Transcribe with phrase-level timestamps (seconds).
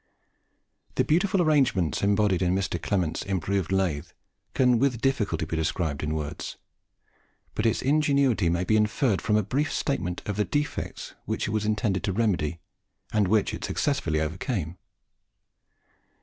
[0.95, 2.81] The beautiful arrangements embodied in Mr.
[2.81, 4.07] Clement's improved lathe
[4.55, 6.57] can with difficulty be described in words;
[7.53, 11.51] but its ingenuity may be inferred from a brief statement of the defects which it
[11.51, 12.59] was invented to remedy,
[13.13, 14.75] and which it successfully overcame.